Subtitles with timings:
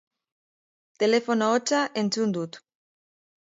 [1.03, 2.53] Telefono-hotsa entzun dut.